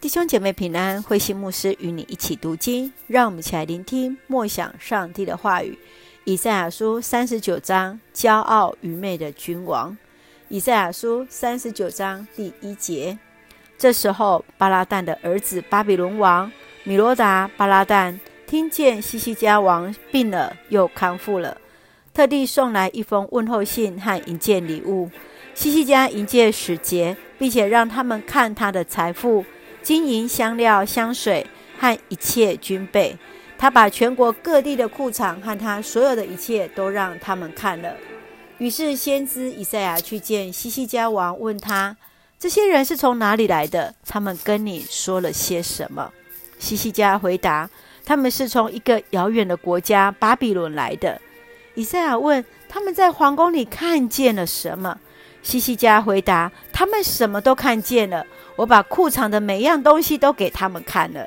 [0.00, 5.78] 弟兄姐妹平安，慧心牧师与你一起读经，让我们一起来聆听默想上帝的话语。
[6.24, 9.94] 以赛亚书三十九章，骄傲愚昧的君王。
[10.48, 13.18] 以赛亚书三十九章第一节。
[13.76, 16.50] 这时候，巴拉旦的儿子巴比伦王
[16.84, 21.58] 米罗达巴拉旦听见西西家王病了，又康复了，
[22.14, 25.10] 特地送来一封问候信和一件礼物。
[25.52, 29.44] 西西家迎接使节，并且让他们看他的财富。
[29.82, 31.46] 金银香料、香水
[31.78, 33.16] 和一切军备，
[33.58, 37.94] 他把全国各地的库藏和他所有的一切都让他们看了。
[38.58, 41.96] 于是先知以赛亚去见西西家王，问他：
[42.38, 43.94] 这些人是从哪里来的？
[44.06, 46.12] 他们跟你说了些什么？
[46.58, 47.70] 西西家回答：
[48.04, 51.18] 他们是从一个遥远的国家巴比伦来的。
[51.74, 54.98] 以赛亚问：他们在皇宫里看见了什么？
[55.42, 58.26] 西西家回答：他们什么都看见了。
[58.56, 61.26] 我把库藏的每样东西都给他们看了。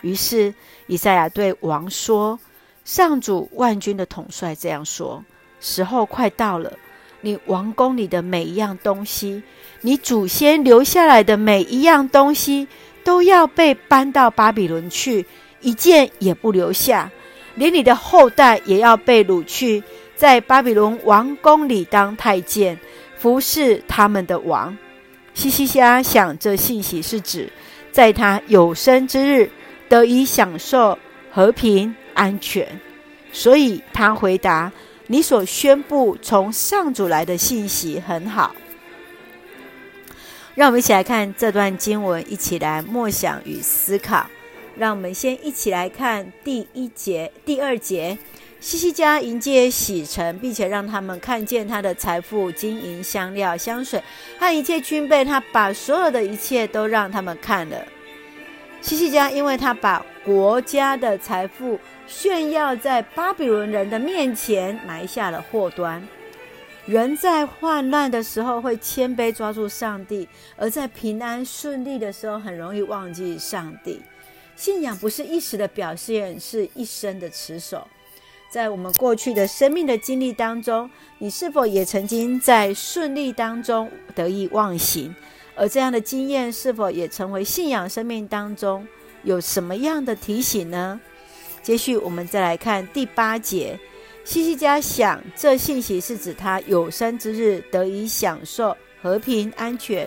[0.00, 0.52] 于是
[0.86, 2.38] 以赛亚对王说
[2.84, 5.24] ：“上主万军的统帅这样说：
[5.60, 6.72] 时候快到了，
[7.20, 9.42] 你王宫里的每一样东西，
[9.82, 12.66] 你祖先留下来的每一样东西，
[13.04, 15.24] 都要被搬到巴比伦去，
[15.60, 17.10] 一件也不留下。
[17.54, 19.84] 连你的后代也要被掳去，
[20.16, 22.76] 在巴比伦王宫里当太监，
[23.22, 24.76] 服侍他们的王。”
[25.32, 27.48] 西西家想，这信息是指
[27.92, 29.48] 在他有生之日
[29.88, 30.98] 得以享受
[31.30, 32.80] 和平安全，
[33.32, 34.72] 所以他回答
[35.06, 38.54] ：“你所宣布从上主来的信息很好。”
[40.54, 44.26] 让我们一起来看这段经文，一起来默想与思考。
[44.76, 48.18] 让我们先一起来看第一节、第二节。
[48.62, 54.00] 西西家迎接洗臣，并且让他们看见他的财富、金银、香料、香水
[54.38, 55.24] 和一切军备。
[55.24, 57.84] 他把所有的一切都让他们看了。
[58.80, 66.00] 西西家因为他把国家的财富炫耀在巴比伦人的面前，埋下了祸端。
[66.86, 74.00] 人在患难的时候会谦卑抓住上帝，而在平安顺利的时候很容易忘记上帝。
[74.54, 77.84] 信仰不是一时的表现，是一生的持守。
[78.52, 85.16] 在我们过去的生命的经历当中，你是否也曾经在顺利当中得意忘形？
[85.54, 88.86] 而这样的经验是否也成为信仰生命当中
[89.22, 91.00] 有什么样的提醒呢？
[91.62, 93.80] 接续我们再来看第八节，
[94.22, 100.06] 西西家想，这信息是指他有生之日得以享受和平安全，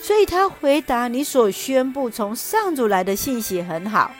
[0.00, 4.10] 所以他回答：你所宣布从上主来的信息很好。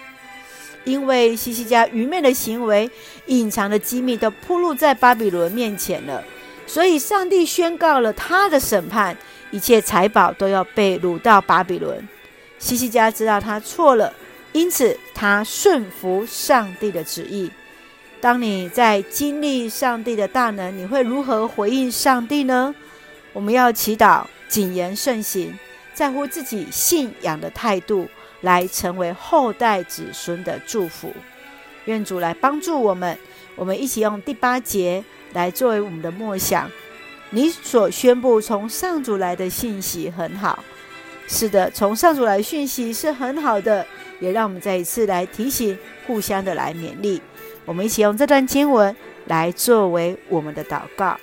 [0.85, 2.91] 因为西西家愚昧的行为，
[3.27, 6.23] 隐藏的机密都铺露在巴比伦面前了，
[6.67, 9.17] 所以上帝宣告了他的审判，
[9.51, 12.09] 一切财宝都要被掳到巴比伦。
[12.59, 14.13] 西西家知道他错了，
[14.53, 17.51] 因此他顺服上帝的旨意。
[18.21, 22.75] 当你在经历上帝的大能，你会如何回应上帝呢？
[23.33, 25.59] 我们要祈祷，谨言慎行，
[25.93, 28.09] 在乎自己信仰的态度。
[28.43, 31.13] 来成为后代子孙的祝福，
[31.87, 33.19] 愿主来帮助我们。
[33.57, 36.71] 我们一起用第八节来作为我们的默想。
[37.31, 40.63] 你所宣布从上主来的信息很好，
[41.27, 43.87] 是的，从上主来的讯息是很好的，
[44.21, 47.23] 也让我们再一次来提醒，互相的来勉励。
[47.65, 48.95] 我们一起用这段经文
[49.27, 51.19] 来作为我们的祷告。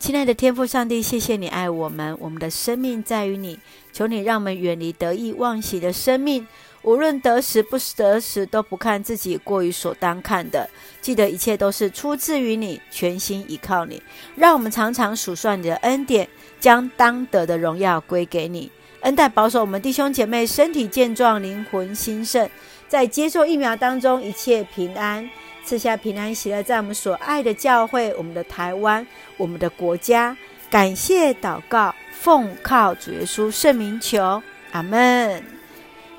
[0.00, 3.58] 亲爱的天父上帝，谢谢你爱我们，我们的生命在于你。
[3.92, 6.48] 求你让我们远离得意忘形的生命，
[6.80, 10.70] 无论得时不得时，都不看自己过于所当看的。
[11.02, 14.02] 记得一切都是出自于你，全心依靠你。
[14.36, 16.26] 让我们常常数算你的恩典，
[16.58, 18.72] 将当得的荣耀归给你。
[19.00, 22.48] 恩待保守我们弟兄姐妹身体健壮，灵魂兴盛，
[22.88, 25.28] 在接受疫苗当中一切平安。
[25.70, 30.36] 赐下平安喜乐，在我们所爱的教会、我们的台湾、我们的国家，
[30.68, 34.42] 感谢祷告，奉靠主耶稣圣名求，
[34.72, 35.40] 阿门。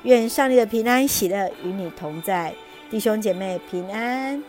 [0.04, 2.54] 愿上帝的平安喜乐与你同在，
[2.90, 4.42] 弟兄姐妹平安。